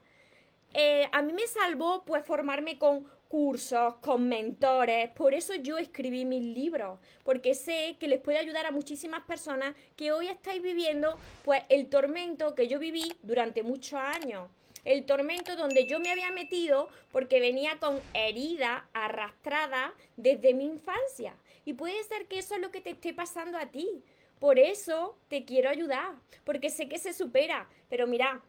Eh, 0.72 1.06
a 1.12 1.20
mí 1.20 1.34
me 1.34 1.46
salvó 1.46 2.04
pues 2.06 2.24
formarme 2.24 2.78
con 2.78 3.06
cursos, 3.28 3.96
con 3.96 4.30
mentores. 4.30 5.10
Por 5.10 5.34
eso 5.34 5.54
yo 5.54 5.76
escribí 5.76 6.24
mis 6.24 6.42
libros, 6.42 6.98
porque 7.22 7.54
sé 7.54 7.98
que 8.00 8.08
les 8.08 8.18
puede 8.18 8.38
ayudar 8.38 8.64
a 8.64 8.70
muchísimas 8.70 9.24
personas 9.24 9.74
que 9.94 10.10
hoy 10.10 10.28
estáis 10.28 10.62
viviendo 10.62 11.18
pues 11.44 11.62
el 11.68 11.90
tormento 11.90 12.54
que 12.54 12.66
yo 12.66 12.78
viví 12.78 13.12
durante 13.22 13.62
muchos 13.62 14.00
años. 14.00 14.48
El 14.84 15.06
tormento 15.06 15.56
donde 15.56 15.86
yo 15.86 15.98
me 15.98 16.10
había 16.10 16.30
metido 16.30 16.88
porque 17.10 17.40
venía 17.40 17.78
con 17.78 18.00
herida 18.12 18.88
arrastrada 18.92 19.94
desde 20.16 20.54
mi 20.54 20.64
infancia. 20.66 21.34
Y 21.64 21.72
puede 21.72 22.02
ser 22.04 22.26
que 22.26 22.38
eso 22.38 22.54
es 22.54 22.60
lo 22.60 22.70
que 22.70 22.80
te 22.82 22.90
esté 22.90 23.14
pasando 23.14 23.56
a 23.58 23.66
ti. 23.66 24.04
Por 24.38 24.58
eso 24.58 25.16
te 25.28 25.44
quiero 25.46 25.70
ayudar, 25.70 26.14
porque 26.44 26.68
sé 26.68 26.88
que 26.88 26.98
se 26.98 27.14
supera. 27.14 27.68
Pero 27.88 28.06
mira, 28.06 28.42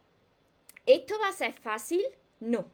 ¿esto 0.86 1.16
va 1.22 1.30
a 1.30 1.34
ser 1.34 1.54
fácil? 1.54 2.04
No. 2.40 2.70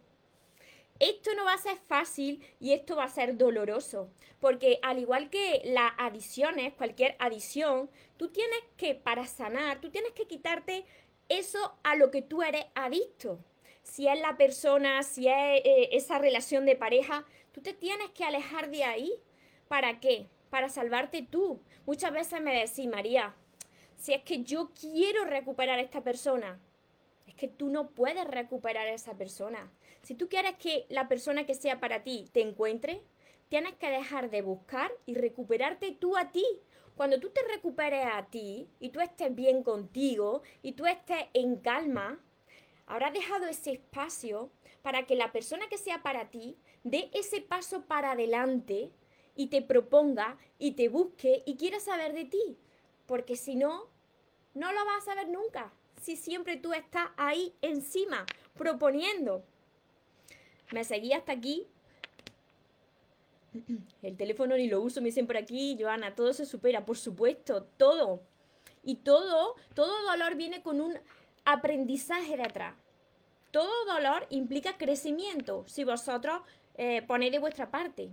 esto 1.00 1.34
no 1.36 1.46
va 1.46 1.54
a 1.54 1.58
ser 1.58 1.78
fácil 1.88 2.44
y 2.60 2.74
esto 2.74 2.96
va 2.96 3.06
a 3.06 3.10
ser 3.10 3.36
doloroso, 3.38 4.10
porque 4.40 4.80
al 4.84 5.00
igual 5.00 5.30
que 5.30 5.62
las 5.66 5.94
adiciones, 5.98 6.74
cualquier 6.74 7.16
adición, 7.20 7.90
tú 8.18 8.30
tienes 8.30 8.60
que, 8.78 8.94
para 8.94 9.26
sanar, 9.26 9.82
tú 9.82 9.90
tienes 9.90 10.12
que 10.14 10.28
quitarte 10.28 10.86
eso 11.28 11.76
a 11.84 11.96
lo 11.96 12.12
que 12.12 12.22
tú 12.22 12.44
eres 12.44 12.66
adicto. 12.76 13.40
Si 13.84 14.08
es 14.08 14.20
la 14.20 14.38
persona, 14.38 15.04
si 15.04 15.28
es 15.28 15.62
eh, 15.64 15.90
esa 15.92 16.20
relación 16.20 16.66
de 16.66 16.76
pareja, 16.76 17.26
tú 17.52 17.62
te 17.62 17.74
tienes 17.74 18.10
que 18.12 18.24
alejar 18.24 18.70
de 18.70 18.84
ahí. 18.84 19.12
¿Para 19.68 20.00
qué? 20.00 20.28
Para 20.50 20.70
salvarte 20.70 21.22
tú. 21.24 21.62
Muchas 21.86 22.12
veces 22.12 22.42
me 22.42 22.54
decís, 22.54 22.88
María, 22.88 23.36
si 23.98 24.14
es 24.14 24.24
que 24.24 24.44
yo 24.44 24.72
quiero 24.80 25.26
recuperar 25.26 25.80
a 25.80 25.82
esta 25.82 26.04
persona, 26.04 26.60
es 27.28 27.36
que 27.36 27.48
tú 27.48 27.70
no 27.70 27.92
puedes 27.92 28.26
recuperar 28.26 28.88
a 28.88 28.94
esa 28.94 29.16
persona. 29.16 29.72
Si 30.02 30.16
tú 30.16 30.28
quieres 30.28 30.56
que 30.56 30.86
la 30.90 31.08
persona 31.08 31.46
que 31.46 31.54
sea 31.54 31.80
para 31.80 32.04
ti 32.04 32.30
te 32.34 32.42
encuentre, 32.42 33.02
tienes 33.50 33.76
que 33.76 33.90
dejar 33.90 34.30
de 34.30 34.42
buscar 34.42 34.92
y 35.06 35.14
recuperarte 35.14 35.92
tú 35.92 36.18
a 36.18 36.32
ti. 36.32 36.46
Cuando 36.96 37.20
tú 37.20 37.30
te 37.30 37.42
recuperes 37.44 38.06
a 38.06 38.26
ti 38.26 38.70
y 38.80 38.90
tú 38.90 39.00
estés 39.00 39.34
bien 39.34 39.64
contigo 39.64 40.42
y 40.62 40.74
tú 40.74 40.86
estés 40.86 41.26
en 41.34 41.58
calma, 41.58 42.20
habrás 42.86 43.14
dejado 43.14 43.48
ese 43.48 43.72
espacio 43.74 44.50
para 44.82 45.06
que 45.06 45.16
la 45.16 45.32
persona 45.32 45.68
que 45.70 45.78
sea 45.78 46.02
para 46.02 46.30
ti 46.30 46.58
dé 46.84 47.10
ese 47.14 47.42
paso 47.42 47.84
para 47.86 48.12
adelante 48.12 48.92
y 49.36 49.48
te 49.48 49.62
proponga 49.62 50.38
y 50.60 50.72
te 50.72 50.90
busque 50.90 51.44
y 51.46 51.56
quiera 51.56 51.80
saber 51.80 52.14
de 52.14 52.26
ti. 52.26 52.58
Porque 53.06 53.36
si 53.36 53.56
no, 53.56 53.88
no 54.54 54.72
lo 54.72 54.86
vas 54.86 55.04
a 55.04 55.06
saber 55.12 55.30
nunca. 55.30 55.72
Si 56.02 56.16
siempre 56.16 56.58
tú 56.58 56.74
estás 56.74 57.10
ahí 57.18 57.54
encima, 57.62 58.26
proponiendo. 58.56 59.44
Me 60.72 60.84
seguí 60.84 61.14
hasta 61.14 61.34
aquí. 61.34 61.68
El 64.02 64.18
teléfono 64.18 64.56
ni 64.56 64.68
lo 64.68 64.82
uso, 64.82 65.02
me 65.02 65.08
dicen 65.08 65.28
por 65.28 65.38
aquí, 65.38 65.78
Joana, 65.80 66.16
todo 66.16 66.34
se 66.34 66.46
supera, 66.46 66.86
por 66.86 66.98
supuesto, 66.98 67.64
todo. 67.78 68.24
Y 68.84 68.96
todo, 68.96 69.56
todo 69.76 70.04
dolor 70.10 70.36
viene 70.36 70.64
con 70.64 70.82
un 70.82 70.98
aprendizaje 71.46 72.38
de 72.38 72.44
atrás. 72.44 72.76
Todo 73.52 73.86
dolor 73.86 74.26
implica 74.30 74.78
crecimiento 74.78 75.66
si 75.68 75.84
vosotros 75.84 76.42
eh, 76.76 77.02
ponéis 77.02 77.32
de 77.32 77.40
vuestra 77.40 77.70
parte. 77.70 78.10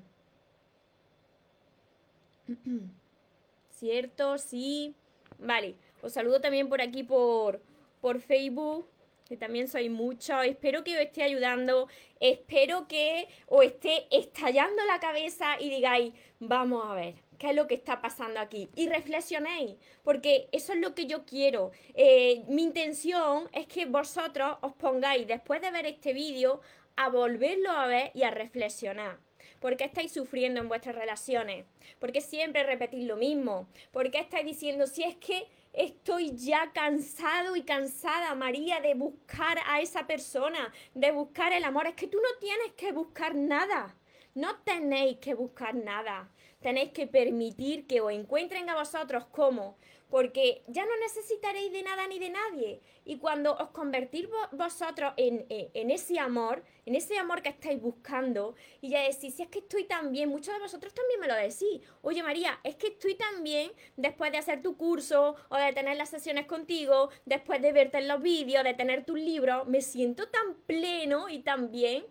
¿Cierto? 3.71 4.39
Sí. 4.39 4.95
Vale. 5.39 5.77
Os 6.03 6.13
saludo 6.13 6.41
también 6.41 6.69
por 6.69 6.81
aquí 6.81 7.03
por, 7.05 7.61
por 8.01 8.21
Facebook 8.21 8.87
que 9.29 9.37
también 9.37 9.69
soy 9.69 9.91
mucho. 9.91 10.41
Espero 10.41 10.83
que 10.83 10.95
os 10.95 11.03
esté 11.03 11.23
ayudando, 11.23 11.89
espero 12.19 12.89
que 12.89 13.29
os 13.47 13.65
esté 13.65 14.07
estallando 14.11 14.83
la 14.87 14.99
cabeza 14.99 15.61
y 15.61 15.69
digáis, 15.69 16.15
vamos 16.41 16.85
a 16.87 16.95
ver, 16.95 17.15
¿qué 17.39 17.51
es 17.51 17.57
lo 17.57 17.67
que 17.67 17.75
está 17.75 18.01
pasando 18.01 18.41
aquí? 18.41 18.69
Y 18.75 18.89
reflexionéis, 18.89 19.77
porque 20.03 20.49
eso 20.53 20.73
es 20.73 20.81
lo 20.81 20.95
que 20.95 21.07
yo 21.07 21.25
quiero. 21.25 21.71
Eh, 21.95 22.45
mi 22.49 22.63
intención 22.63 23.49
es 23.53 23.67
que 23.67 23.87
vosotros 23.87 24.59
os 24.61 24.73
pongáis, 24.75 25.27
después 25.27 25.61
de 25.61 25.71
ver 25.71 25.87
este 25.87 26.13
vídeo, 26.13 26.61
a 26.97 27.09
volverlo 27.09 27.71
a 27.71 27.87
ver 27.87 28.11
y 28.15 28.25
a 28.25 28.31
reflexionar. 28.31 29.19
¿Por 29.61 29.77
qué 29.77 29.85
estáis 29.85 30.13
sufriendo 30.13 30.61
en 30.61 30.69
vuestras 30.69 30.95
relaciones? 30.95 31.65
¿Por 31.99 32.13
qué 32.13 32.21
siempre 32.21 32.63
repetís 32.63 33.05
lo 33.05 33.17
mismo? 33.17 33.69
¿Por 33.93 34.11
qué 34.11 34.19
estáis 34.19 34.47
diciendo, 34.47 34.87
si 34.87 35.03
es 35.05 35.17
que 35.17 35.49
Estoy 35.73 36.35
ya 36.35 36.73
cansado 36.73 37.55
y 37.55 37.63
cansada, 37.63 38.35
María, 38.35 38.81
de 38.81 38.95
buscar 38.95 39.59
a 39.67 39.81
esa 39.81 40.07
persona, 40.07 40.73
de 40.95 41.13
buscar 41.13 41.53
el 41.53 41.63
amor. 41.63 41.87
Es 41.87 41.95
que 41.95 42.09
tú 42.09 42.19
no 42.19 42.39
tienes 42.41 42.73
que 42.73 42.91
buscar 42.91 43.35
nada. 43.35 43.95
No 44.35 44.57
tenéis 44.65 45.19
que 45.19 45.35
buscar 45.35 45.75
nada. 45.75 46.31
Tenéis 46.61 46.91
que 46.93 47.07
permitir 47.07 47.87
que 47.87 48.01
os 48.01 48.13
encuentren 48.13 48.69
a 48.69 48.75
vosotros 48.75 49.27
como 49.27 49.77
porque 50.11 50.63
ya 50.67 50.85
no 50.85 50.97
necesitaréis 50.97 51.71
de 51.73 51.83
nada 51.83 52.07
ni 52.07 52.19
de 52.19 52.31
nadie. 52.31 52.81
Y 53.05 53.19
cuando 53.19 53.55
os 53.57 53.71
convertís 53.71 54.27
vosotros 54.53 55.13
en, 55.17 55.47
en, 55.49 55.91
ese 55.91 56.19
amor, 56.19 56.65
en 56.87 56.95
ese 56.95 57.19
amor 57.19 57.43
que 57.43 57.51
estáis 57.51 57.81
buscando, 57.81 58.55
y 58.81 58.91
ya 58.91 59.03
decís, 59.03 59.35
si 59.35 59.43
es 59.43 59.49
que 59.49 59.61
estoy 59.61 59.85
tan 59.85 60.13
bien, 60.13 60.29
muchos 60.29 60.55
de 60.55 60.61
vosotros 60.61 60.93
también 60.95 61.21
me 61.21 61.29
lo 61.29 61.35
decís, 61.35 61.81
oye 62.03 62.23
María, 62.23 62.59
es 62.65 62.77
que 62.77 62.89
estoy 62.89 63.15
tan 63.15 63.43
bien 63.45 63.71
después 63.97 64.33
de 64.33 64.39
hacer 64.39 64.63
tu 64.63 64.77
curso 64.77 65.37
o 65.49 65.57
de 65.57 65.73
tener 65.73 65.97
las 65.97 66.11
sesiones 66.11 66.47
contigo, 66.47 67.11
después 67.25 67.63
de 67.63 67.73
verte 67.73 67.99
en 67.99 68.09
los 68.09 68.23
vídeos, 68.23 68.65
de 68.65 68.75
tener 68.75 69.05
tus 69.05 69.19
libros, 69.19 69.67
me 69.67 69.81
siento 69.81 70.29
tan 70.29 70.55
pleno 70.67 71.29
y 71.29 71.41
tan 71.41 71.71
bien 71.71 72.05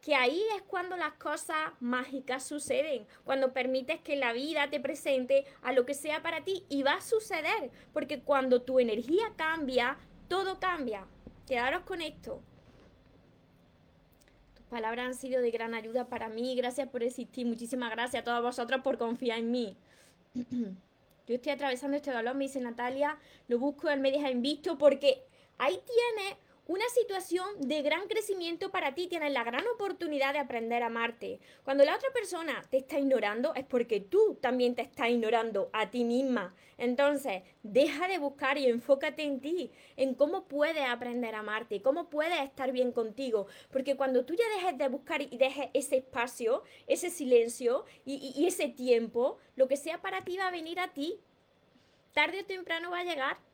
que 0.00 0.14
ahí 0.14 0.42
es 0.56 0.62
cuando 0.62 0.96
las 0.96 1.12
cosas 1.14 1.72
mágicas 1.80 2.44
suceden, 2.44 3.06
cuando 3.24 3.52
permites 3.52 4.00
que 4.00 4.16
la 4.16 4.32
vida 4.32 4.70
te 4.70 4.80
presente 4.80 5.44
a 5.62 5.72
lo 5.72 5.84
que 5.84 5.94
sea 5.94 6.22
para 6.22 6.42
ti 6.42 6.64
y 6.68 6.82
va 6.82 6.94
a 6.94 7.00
suceder, 7.00 7.70
porque 7.92 8.20
cuando 8.20 8.62
tu 8.62 8.80
energía 8.80 9.32
cambia, 9.36 9.98
todo 10.28 10.58
cambia. 10.58 11.06
Quedaros 11.46 11.82
con 11.82 12.00
esto. 12.00 12.40
Tus 14.54 14.64
palabras 14.66 15.06
han 15.06 15.14
sido 15.14 15.42
de 15.42 15.50
gran 15.50 15.74
ayuda 15.74 16.08
para 16.08 16.28
mí, 16.28 16.54
gracias 16.56 16.88
por 16.88 17.02
existir, 17.02 17.46
muchísimas 17.46 17.90
gracias 17.90 18.22
a 18.22 18.24
todos 18.24 18.42
vosotros 18.42 18.80
por 18.82 18.96
confiar 18.96 19.38
en 19.38 19.50
mí. 19.50 19.76
Yo 21.26 21.36
estoy 21.36 21.52
atravesando 21.52 21.96
este 21.96 22.10
dolor, 22.10 22.34
me 22.34 22.44
dice 22.44 22.60
Natalia, 22.60 23.18
lo 23.48 23.58
busco, 23.58 23.90
él 23.90 24.00
me 24.00 24.10
deja 24.10 24.30
invisto 24.30 24.78
porque 24.78 25.22
ahí 25.58 25.78
tiene 25.86 26.36
una 26.70 26.88
situación 26.94 27.48
de 27.58 27.82
gran 27.82 28.06
crecimiento 28.06 28.70
para 28.70 28.94
ti, 28.94 29.08
tienes 29.08 29.32
la 29.32 29.42
gran 29.42 29.66
oportunidad 29.74 30.34
de 30.34 30.38
aprender 30.38 30.84
a 30.84 30.86
amarte. 30.86 31.40
Cuando 31.64 31.84
la 31.84 31.96
otra 31.96 32.10
persona 32.12 32.62
te 32.70 32.76
está 32.76 32.96
ignorando 32.96 33.52
es 33.56 33.64
porque 33.64 33.98
tú 33.98 34.38
también 34.40 34.76
te 34.76 34.82
estás 34.82 35.08
ignorando 35.08 35.68
a 35.72 35.90
ti 35.90 36.04
misma. 36.04 36.54
Entonces, 36.78 37.42
deja 37.64 38.06
de 38.06 38.18
buscar 38.18 38.56
y 38.56 38.66
enfócate 38.66 39.24
en 39.24 39.40
ti, 39.40 39.72
en 39.96 40.14
cómo 40.14 40.46
puedes 40.46 40.88
aprender 40.88 41.34
a 41.34 41.40
amarte, 41.40 41.82
cómo 41.82 42.08
puedes 42.08 42.40
estar 42.40 42.70
bien 42.70 42.92
contigo. 42.92 43.48
Porque 43.72 43.96
cuando 43.96 44.24
tú 44.24 44.34
ya 44.34 44.48
dejes 44.54 44.78
de 44.78 44.86
buscar 44.86 45.22
y 45.22 45.38
dejes 45.38 45.70
ese 45.74 45.96
espacio, 45.96 46.62
ese 46.86 47.10
silencio 47.10 47.84
y, 48.04 48.32
y 48.36 48.46
ese 48.46 48.68
tiempo, 48.68 49.38
lo 49.56 49.66
que 49.66 49.76
sea 49.76 50.00
para 50.00 50.22
ti 50.22 50.36
va 50.36 50.46
a 50.46 50.52
venir 50.52 50.78
a 50.78 50.92
ti. 50.92 51.18
Tarde 52.12 52.42
o 52.42 52.44
temprano 52.44 52.92
va 52.92 53.00
a 53.00 53.04
llegar. 53.04 53.49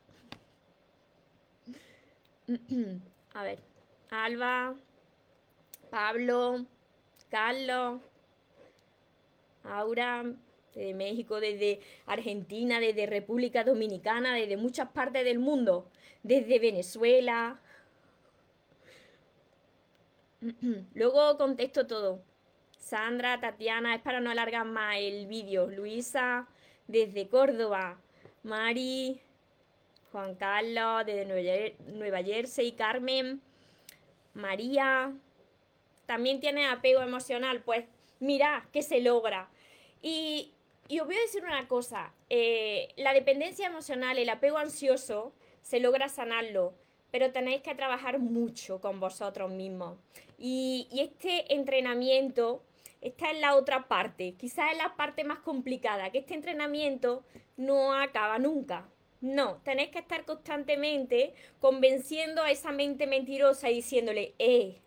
A 3.33 3.43
ver, 3.43 3.59
Alba, 4.09 4.75
Pablo, 5.89 6.65
Carlos, 7.29 8.01
Aura, 9.63 10.23
desde 10.73 10.93
México, 10.93 11.39
desde 11.41 11.81
Argentina, 12.05 12.79
desde 12.79 13.05
República 13.05 13.63
Dominicana, 13.65 14.33
desde 14.33 14.55
muchas 14.55 14.89
partes 14.89 15.25
del 15.25 15.39
mundo, 15.39 15.89
desde 16.23 16.59
Venezuela. 16.59 17.59
Luego 20.93 21.37
contesto 21.37 21.85
todo. 21.85 22.23
Sandra, 22.77 23.41
Tatiana, 23.41 23.95
es 23.95 24.01
para 24.01 24.21
no 24.21 24.29
alargar 24.29 24.65
más 24.65 24.95
el 24.99 25.27
vídeo. 25.27 25.67
Luisa, 25.67 26.47
desde 26.87 27.27
Córdoba. 27.27 27.99
Mari, 28.43 29.21
Juan 30.11 30.35
Carlos, 30.35 31.05
desde 31.05 31.75
Nueva 31.87 32.23
Jersey, 32.23 32.71
Carmen, 32.71 33.41
María. 34.33 35.13
También 36.05 36.39
tiene 36.39 36.67
apego 36.67 37.01
emocional, 37.01 37.61
pues 37.61 37.85
mira 38.19 38.67
que 38.71 38.81
se 38.81 39.01
logra. 39.01 39.49
Y, 40.01 40.53
os 40.99 41.05
voy 41.05 41.17
a 41.17 41.21
decir 41.21 41.43
una 41.43 41.67
cosa, 41.67 42.13
eh, 42.29 42.93
la 42.95 43.13
dependencia 43.13 43.67
emocional, 43.67 44.17
el 44.17 44.29
apego 44.29 44.57
ansioso, 44.57 45.33
se 45.61 45.81
logra 45.81 46.07
sanarlo, 46.07 46.73
pero 47.11 47.31
tenéis 47.31 47.61
que 47.61 47.75
trabajar 47.75 48.19
mucho 48.19 48.79
con 48.79 48.99
vosotros 48.99 49.51
mismos. 49.51 49.97
Y, 50.37 50.87
y 50.91 51.01
este 51.01 51.53
entrenamiento, 51.53 52.63
esta 53.01 53.31
es 53.31 53.39
la 53.41 53.55
otra 53.55 53.89
parte, 53.89 54.35
quizás 54.37 54.71
es 54.71 54.77
la 54.77 54.95
parte 54.95 55.25
más 55.25 55.39
complicada, 55.39 56.09
que 56.11 56.19
este 56.19 56.35
entrenamiento 56.35 57.25
no 57.57 57.93
acaba 57.93 58.39
nunca. 58.39 58.87
No, 59.21 59.61
tenéis 59.63 59.89
que 59.89 59.99
estar 59.99 60.25
constantemente 60.25 61.33
convenciendo 61.59 62.43
a 62.43 62.51
esa 62.51 62.71
mente 62.71 63.07
mentirosa 63.07 63.69
y 63.69 63.75
diciéndole, 63.75 64.35
eh, 64.37 64.79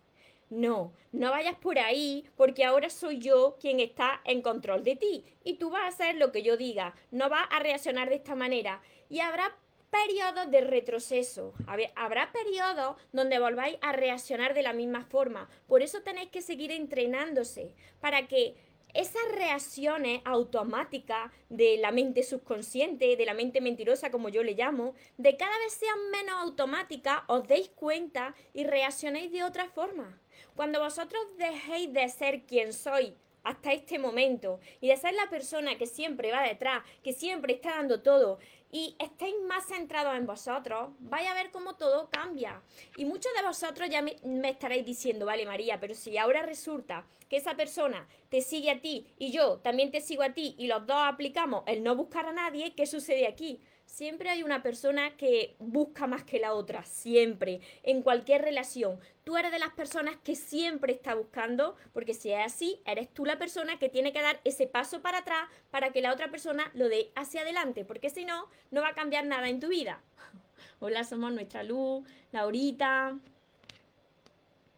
no, 0.49 0.93
no 1.11 1.31
vayas 1.31 1.55
por 1.55 1.79
ahí 1.79 2.29
porque 2.35 2.63
ahora 2.63 2.89
soy 2.89 3.19
yo 3.19 3.57
quien 3.59 3.79
está 3.79 4.21
en 4.25 4.41
control 4.41 4.83
de 4.83 4.95
ti 4.95 5.25
y 5.43 5.55
tú 5.55 5.69
vas 5.69 5.83
a 5.83 5.87
hacer 5.87 6.15
lo 6.15 6.31
que 6.31 6.43
yo 6.43 6.57
diga, 6.57 6.93
no 7.09 7.29
vas 7.29 7.47
a 7.51 7.59
reaccionar 7.59 8.09
de 8.09 8.15
esta 8.15 8.35
manera 8.35 8.81
y 9.09 9.19
habrá 9.19 9.55
periodos 9.89 10.49
de 10.51 10.61
retroceso, 10.61 11.53
habrá 11.95 12.31
periodos 12.31 12.95
donde 13.11 13.39
volváis 13.39 13.77
a 13.81 13.91
reaccionar 13.91 14.53
de 14.53 14.61
la 14.61 14.71
misma 14.71 15.03
forma, 15.03 15.49
por 15.67 15.81
eso 15.81 16.01
tenéis 16.01 16.29
que 16.29 16.41
seguir 16.41 16.71
entrenándose 16.71 17.73
para 17.99 18.27
que 18.27 18.55
esas 18.93 19.23
reacciones 19.33 20.21
automáticas 20.25 21.31
de 21.49 21.77
la 21.77 21.91
mente 21.91 22.23
subconsciente, 22.23 23.15
de 23.15 23.25
la 23.25 23.33
mente 23.33 23.61
mentirosa 23.61 24.11
como 24.11 24.29
yo 24.29 24.43
le 24.43 24.53
llamo, 24.53 24.93
de 25.17 25.37
cada 25.37 25.57
vez 25.59 25.73
sean 25.73 26.09
menos 26.11 26.35
automáticas, 26.39 27.21
os 27.27 27.47
deis 27.47 27.69
cuenta 27.69 28.35
y 28.53 28.63
reaccionéis 28.63 29.31
de 29.31 29.43
otra 29.43 29.67
forma. 29.69 30.19
Cuando 30.55 30.79
vosotros 30.79 31.21
dejéis 31.37 31.93
de 31.93 32.09
ser 32.09 32.43
quien 32.43 32.73
sois 32.73 33.13
hasta 33.43 33.73
este 33.73 33.97
momento 33.97 34.59
y 34.79 34.89
de 34.89 34.97
ser 34.97 35.13
la 35.13 35.29
persona 35.29 35.77
que 35.77 35.87
siempre 35.87 36.31
va 36.31 36.43
detrás, 36.43 36.83
que 37.03 37.13
siempre 37.13 37.53
está 37.53 37.71
dando 37.71 38.01
todo 38.01 38.39
y 38.71 38.95
estéis 38.99 39.35
más 39.47 39.65
centrados 39.65 40.15
en 40.15 40.25
vosotros, 40.25 40.91
vais 40.99 41.27
a 41.27 41.33
ver 41.33 41.51
cómo 41.51 41.75
todo 41.75 42.09
cambia. 42.09 42.61
Y 42.95 43.05
muchos 43.05 43.31
de 43.35 43.45
vosotros 43.45 43.89
ya 43.89 44.01
me, 44.01 44.15
estaréis 44.49 44.85
diciendo, 44.85 45.25
vale 45.25 45.45
María, 45.45 45.79
pero 45.79 45.93
si 45.93 46.17
ahora 46.17 46.43
resulta 46.43 47.05
que 47.29 47.37
esa 47.37 47.55
persona 47.55 48.07
te 48.29 48.41
sigue 48.41 48.71
a 48.71 48.81
ti 48.81 49.07
y 49.17 49.31
yo 49.31 49.57
también 49.59 49.91
te 49.91 50.01
sigo 50.01 50.23
a 50.23 50.33
ti 50.33 50.55
y 50.57 50.67
los 50.67 50.85
dos 50.85 50.97
aplicamos 51.01 51.63
el 51.67 51.83
no 51.83 51.95
buscar 51.95 52.25
a 52.25 52.33
nadie, 52.33 52.73
¿qué 52.73 52.85
sucede 52.85 53.27
aquí? 53.27 53.59
Siempre 53.91 54.29
hay 54.29 54.41
una 54.41 54.63
persona 54.63 55.17
que 55.17 55.57
busca 55.59 56.07
más 56.07 56.23
que 56.23 56.39
la 56.39 56.53
otra, 56.53 56.85
siempre, 56.85 57.59
en 57.83 58.01
cualquier 58.03 58.41
relación. 58.41 58.97
Tú 59.25 59.35
eres 59.35 59.51
de 59.51 59.59
las 59.59 59.73
personas 59.73 60.15
que 60.23 60.37
siempre 60.37 60.93
está 60.93 61.13
buscando, 61.13 61.75
porque 61.91 62.13
si 62.13 62.31
es 62.31 62.39
así, 62.39 62.79
eres 62.85 63.13
tú 63.13 63.25
la 63.25 63.37
persona 63.37 63.79
que 63.79 63.89
tiene 63.89 64.13
que 64.13 64.21
dar 64.21 64.39
ese 64.45 64.65
paso 64.65 65.01
para 65.01 65.17
atrás 65.17 65.49
para 65.71 65.91
que 65.91 65.99
la 65.99 66.13
otra 66.13 66.31
persona 66.31 66.71
lo 66.73 66.87
dé 66.87 67.11
hacia 67.15 67.41
adelante, 67.41 67.83
porque 67.83 68.09
si 68.09 68.23
no, 68.23 68.47
no 68.71 68.79
va 68.79 68.87
a 68.87 68.95
cambiar 68.95 69.25
nada 69.25 69.49
en 69.49 69.59
tu 69.59 69.67
vida. 69.67 70.01
Hola, 70.79 71.03
somos 71.03 71.33
nuestra 71.33 71.61
luz, 71.63 72.07
Laurita. 72.31 73.19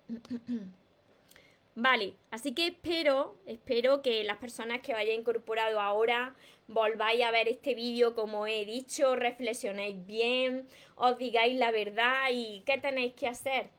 Vale, 1.76 2.14
así 2.30 2.54
que 2.54 2.68
espero, 2.68 3.36
espero 3.48 4.04
que 4.04 4.24
las 4.24 4.38
personas 4.38 4.82
que 4.82 4.94
vaya 4.94 5.14
incorporado 5.14 5.80
ahora 5.80 6.36
volváis 6.68 7.24
a 7.24 7.32
ver 7.32 7.48
este 7.48 7.74
vídeo 7.74 8.14
como 8.14 8.46
he 8.46 8.64
dicho, 8.64 9.16
reflexionéis 9.16 10.06
bien, 10.06 10.68
os 10.96 11.18
digáis 11.18 11.58
la 11.58 11.72
verdad 11.72 12.30
y 12.32 12.62
qué 12.68 12.78
tenéis 12.78 13.14
que 13.14 13.28
hacer. 13.28 13.70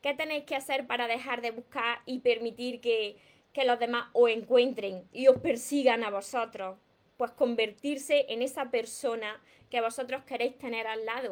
¿Qué 0.00 0.14
tenéis 0.14 0.44
que 0.44 0.56
hacer 0.56 0.86
para 0.86 1.08
dejar 1.08 1.42
de 1.42 1.50
buscar 1.50 2.00
y 2.06 2.20
permitir 2.20 2.80
que, 2.80 3.16
que 3.52 3.64
los 3.64 3.78
demás 3.78 4.08
os 4.14 4.30
encuentren 4.30 5.06
y 5.12 5.26
os 5.26 5.38
persigan 5.40 6.04
a 6.04 6.10
vosotros? 6.10 6.78
Pues 7.18 7.32
convertirse 7.32 8.24
en 8.30 8.40
esa 8.40 8.70
persona 8.70 9.42
que 9.68 9.80
vosotros 9.82 10.24
queréis 10.24 10.56
tener 10.56 10.86
al 10.86 11.04
lado. 11.04 11.30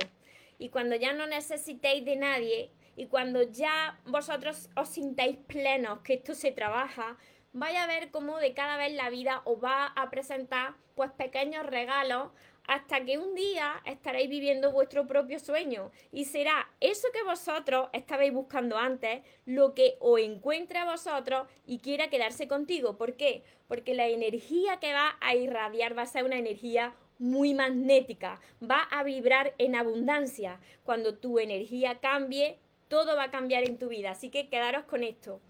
Y 0.59 0.69
cuando 0.69 0.97
ya 0.97 1.13
no 1.13 1.27
necesitéis 1.27 2.05
de 2.05 2.17
nadie, 2.17 2.71
y 2.97 3.07
cuando 3.07 3.43
ya 3.43 3.99
vosotros 4.07 4.69
os 4.77 4.89
sintáis 4.89 5.37
plenos, 5.47 6.01
que 6.01 6.15
esto 6.15 6.35
se 6.35 6.53
trabaja, 6.53 7.17
vaya 7.53 7.85
a 7.85 7.87
ver 7.87 8.11
cómo 8.11 8.39
de 8.39 8.55
cada 8.55 8.77
vez 8.77 8.93
la 8.93 9.11
vida 9.11 9.43
os 9.45 9.63
va 9.63 9.87
a 9.87 10.11
presentar 10.11 10.75
pues 10.95 11.11
pequeños 11.13 11.67
regalos 11.67 12.31
hasta 12.67 13.05
que 13.05 13.19
un 13.19 13.35
día 13.35 13.83
estaréis 13.85 14.29
viviendo 14.29 14.73
vuestro 14.73 15.07
propio 15.07 15.39
sueño 15.39 15.91
y 16.13 16.25
será 16.25 16.69
eso 16.81 17.09
que 17.13 17.23
vosotros 17.23 17.89
estabais 17.93 18.33
buscando 18.33 18.79
antes 18.79 19.23
lo 19.45 19.75
que 19.75 19.97
os 20.01 20.21
encuentre 20.21 20.79
a 20.79 20.85
vosotros 20.85 21.47
y 21.67 21.79
quiera 21.79 22.09
quedarse 22.09 22.49
contigo. 22.49 22.97
¿Por 22.97 23.17
qué? 23.17 23.45
Porque 23.69 23.95
la 23.95 24.09
energía 24.09 24.79
que 24.81 24.95
va 24.95 25.17
a 25.21 25.35
irradiar 25.35 25.97
va 25.97 26.03
a 26.03 26.07
ser 26.07 26.25
una 26.25 26.39
energía 26.39 26.95
muy 27.19 27.55
magnética, 27.55 28.41
va 28.63 28.83
a 28.91 29.03
vibrar 29.03 29.55
en 29.59 29.77
abundancia. 29.77 30.59
Cuando 30.83 31.17
tu 31.19 31.39
energía 31.39 32.01
cambie, 32.01 32.59
todo 32.95 33.17
va 33.17 33.25
a 33.25 33.31
cambiar 33.33 33.65
en 33.65 33.77
tu 33.77 33.89
vida. 33.89 34.13
Así 34.13 34.31
que 34.31 34.49
quedaros 34.49 34.85
con 34.85 35.03
esto. 35.03 35.41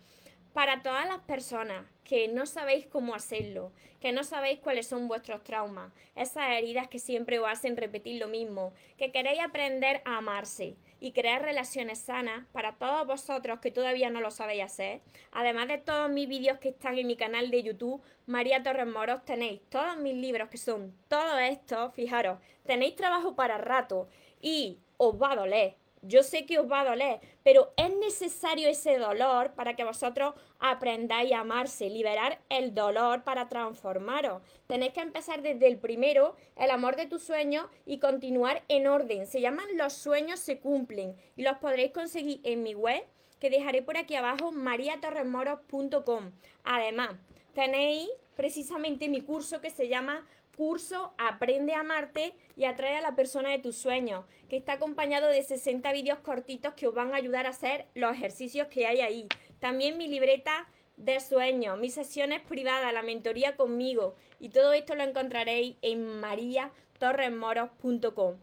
Para 0.54 0.82
todas 0.82 1.06
las 1.06 1.18
personas 1.18 1.84
que 2.02 2.26
no 2.26 2.46
sabéis 2.46 2.86
cómo 2.86 3.14
hacerlo, 3.14 3.70
que 4.00 4.12
no 4.12 4.24
sabéis 4.24 4.60
cuáles 4.60 4.86
son 4.86 5.08
vuestros 5.08 5.44
traumas, 5.44 5.92
esas 6.16 6.52
heridas 6.52 6.88
que 6.88 6.98
siempre 6.98 7.38
os 7.38 7.46
hacen 7.46 7.76
repetir 7.76 8.18
lo 8.18 8.28
mismo, 8.28 8.72
que 8.96 9.12
queréis 9.12 9.40
aprender 9.40 10.00
a 10.06 10.16
amarse 10.16 10.76
y 11.00 11.12
crear 11.12 11.42
relaciones 11.42 11.98
sanas, 11.98 12.46
para 12.52 12.76
todos 12.76 13.06
vosotros 13.06 13.58
que 13.60 13.70
todavía 13.70 14.08
no 14.08 14.22
lo 14.22 14.30
sabéis 14.30 14.62
hacer, 14.64 15.02
además 15.30 15.68
de 15.68 15.76
todos 15.76 16.08
mis 16.08 16.26
vídeos 16.26 16.58
que 16.60 16.70
están 16.70 16.96
en 16.96 17.06
mi 17.06 17.16
canal 17.16 17.50
de 17.50 17.62
YouTube, 17.62 18.00
María 18.24 18.62
Torres 18.62 18.86
Moros, 18.86 19.22
tenéis 19.26 19.60
todos 19.68 19.98
mis 19.98 20.14
libros 20.14 20.48
que 20.48 20.56
son 20.56 20.94
todos 21.08 21.40
estos, 21.42 21.92
fijaros, 21.92 22.38
tenéis 22.64 22.96
trabajo 22.96 23.34
para 23.34 23.58
rato 23.58 24.08
y 24.40 24.78
os 24.96 25.20
va 25.20 25.32
a 25.32 25.36
doler, 25.36 25.76
yo 26.06 26.22
sé 26.22 26.46
que 26.46 26.58
os 26.58 26.70
va 26.70 26.80
a 26.80 26.84
doler, 26.84 27.20
pero 27.42 27.72
es 27.76 27.94
necesario 27.96 28.68
ese 28.68 28.98
dolor 28.98 29.54
para 29.54 29.74
que 29.74 29.84
vosotros 29.84 30.34
aprendáis 30.58 31.32
a 31.32 31.40
amarse, 31.40 31.90
liberar 31.90 32.40
el 32.48 32.74
dolor 32.74 33.24
para 33.24 33.48
transformaros. 33.48 34.42
Tenéis 34.66 34.92
que 34.92 35.00
empezar 35.00 35.42
desde 35.42 35.66
el 35.66 35.78
primero, 35.78 36.36
el 36.56 36.70
amor 36.70 36.96
de 36.96 37.06
tus 37.06 37.22
sueños, 37.22 37.66
y 37.86 37.98
continuar 37.98 38.62
en 38.68 38.86
orden. 38.86 39.26
Se 39.26 39.40
llaman 39.40 39.66
Los 39.76 39.92
sueños 39.92 40.40
se 40.40 40.58
cumplen 40.58 41.16
y 41.36 41.42
los 41.42 41.58
podréis 41.58 41.92
conseguir 41.92 42.40
en 42.44 42.62
mi 42.62 42.74
web 42.74 43.04
que 43.40 43.50
dejaré 43.50 43.82
por 43.82 43.96
aquí 43.96 44.14
abajo, 44.14 44.52
mariatorremoros.com. 44.52 46.32
Además, 46.64 47.10
tenéis 47.54 48.08
precisamente 48.36 49.08
mi 49.08 49.20
curso 49.20 49.60
que 49.60 49.70
se 49.70 49.88
llama 49.88 50.26
curso 50.56 51.14
Aprende 51.18 51.74
a 51.74 51.80
amarte 51.80 52.34
y 52.56 52.64
atrae 52.64 52.96
a 52.96 53.00
la 53.00 53.14
persona 53.14 53.50
de 53.50 53.58
tus 53.58 53.76
sueños, 53.76 54.24
que 54.48 54.56
está 54.56 54.72
acompañado 54.74 55.28
de 55.28 55.42
60 55.42 55.92
vídeos 55.92 56.20
cortitos 56.20 56.74
que 56.74 56.86
os 56.86 56.94
van 56.94 57.12
a 57.12 57.16
ayudar 57.16 57.46
a 57.46 57.50
hacer 57.50 57.86
los 57.94 58.14
ejercicios 58.14 58.68
que 58.68 58.86
hay 58.86 59.00
ahí. 59.00 59.28
También 59.60 59.98
mi 59.98 60.08
libreta 60.08 60.68
de 60.96 61.20
sueños, 61.20 61.78
mis 61.78 61.94
sesiones 61.94 62.42
privadas, 62.42 62.92
la 62.92 63.02
mentoría 63.02 63.56
conmigo 63.56 64.14
y 64.38 64.50
todo 64.50 64.72
esto 64.72 64.94
lo 64.94 65.02
encontraréis 65.02 65.74
en 65.82 66.20
mariatorresmoros.com. 66.20 68.36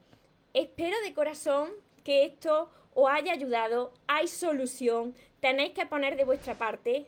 Espero 0.53 0.99
de 1.01 1.13
corazón 1.13 1.69
que 2.03 2.25
esto 2.25 2.69
os 2.93 3.09
haya 3.09 3.31
ayudado, 3.31 3.93
hay 4.07 4.27
solución, 4.27 5.15
tenéis 5.39 5.71
que 5.73 5.85
poner 5.85 6.17
de 6.17 6.25
vuestra 6.25 6.57
parte 6.57 7.07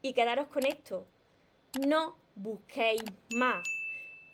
y 0.00 0.12
quedaros 0.12 0.46
con 0.48 0.64
esto. 0.64 1.08
No 1.84 2.16
busquéis 2.36 3.02
más. 3.34 3.73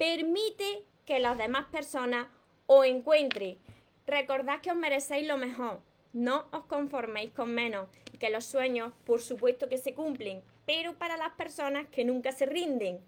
Permite 0.01 0.83
que 1.05 1.19
las 1.19 1.37
demás 1.37 1.67
personas 1.67 2.27
os 2.65 2.87
encuentren. 2.87 3.59
Recordad 4.07 4.63
que 4.63 4.71
os 4.71 4.77
merecéis 4.79 5.29
lo 5.29 5.37
mejor. 5.37 5.83
No 6.15 6.47
os 6.53 6.65
conforméis 6.65 7.33
con 7.33 7.53
menos 7.53 7.87
que 8.19 8.31
los 8.31 8.47
sueños, 8.47 8.95
por 9.05 9.21
supuesto 9.21 9.69
que 9.69 9.77
se 9.77 9.93
cumplen, 9.93 10.43
pero 10.65 10.95
para 10.95 11.19
las 11.19 11.33
personas 11.33 11.87
que 11.89 12.07
nunca 12.07 12.33
se 12.33 12.47
rinden. 12.47 13.01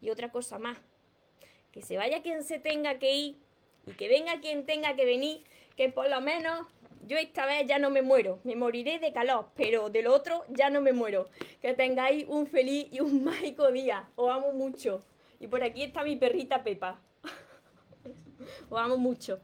Y 0.00 0.10
otra 0.10 0.30
cosa 0.30 0.60
más, 0.60 0.78
que 1.72 1.82
se 1.82 1.96
vaya 1.96 2.22
quien 2.22 2.44
se 2.44 2.60
tenga 2.60 3.00
que 3.00 3.12
ir 3.12 3.36
y 3.84 3.94
que 3.94 4.06
venga 4.06 4.38
quien 4.38 4.66
tenga 4.66 4.94
que 4.94 5.04
venir, 5.04 5.42
que 5.76 5.88
por 5.88 6.08
lo 6.08 6.20
menos 6.20 6.64
yo 7.08 7.18
esta 7.18 7.44
vez 7.44 7.66
ya 7.66 7.80
no 7.80 7.90
me 7.90 8.02
muero, 8.02 8.38
me 8.44 8.54
moriré 8.54 9.00
de 9.00 9.12
calor, 9.12 9.48
pero 9.56 9.90
del 9.90 10.06
otro 10.06 10.44
ya 10.50 10.70
no 10.70 10.80
me 10.80 10.92
muero. 10.92 11.28
Que 11.60 11.74
tengáis 11.74 12.24
un 12.28 12.46
feliz 12.46 12.86
y 12.92 13.00
un 13.00 13.24
mágico 13.24 13.72
día. 13.72 14.08
Os 14.14 14.30
amo 14.30 14.52
mucho. 14.52 15.02
Y 15.40 15.46
por 15.48 15.62
aquí 15.62 15.82
está 15.82 16.02
mi 16.02 16.16
perrita 16.16 16.62
Pepa. 16.62 17.00
Os 18.70 18.80
amo 18.80 18.96
mucho. 18.96 19.40